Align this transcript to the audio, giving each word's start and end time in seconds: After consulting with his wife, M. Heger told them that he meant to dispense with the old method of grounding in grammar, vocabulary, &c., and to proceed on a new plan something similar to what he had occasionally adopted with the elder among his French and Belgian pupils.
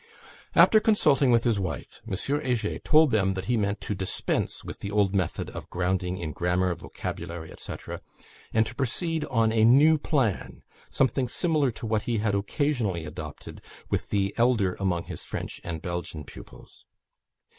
After 0.55 0.79
consulting 0.79 1.29
with 1.29 1.43
his 1.43 1.59
wife, 1.59 2.01
M. 2.09 2.15
Heger 2.41 2.79
told 2.79 3.11
them 3.11 3.35
that 3.35 3.45
he 3.45 3.55
meant 3.55 3.81
to 3.81 3.93
dispense 3.93 4.63
with 4.63 4.79
the 4.79 4.89
old 4.89 5.13
method 5.13 5.51
of 5.51 5.69
grounding 5.69 6.17
in 6.17 6.31
grammar, 6.31 6.73
vocabulary, 6.73 7.53
&c., 7.55 7.73
and 8.51 8.65
to 8.65 8.73
proceed 8.73 9.25
on 9.25 9.51
a 9.51 9.63
new 9.63 9.99
plan 9.99 10.63
something 10.89 11.27
similar 11.27 11.69
to 11.69 11.85
what 11.85 12.01
he 12.09 12.17
had 12.17 12.33
occasionally 12.33 13.05
adopted 13.05 13.61
with 13.91 14.09
the 14.09 14.33
elder 14.37 14.73
among 14.79 15.03
his 15.03 15.23
French 15.23 15.61
and 15.63 15.83
Belgian 15.83 16.23
pupils. 16.23 16.83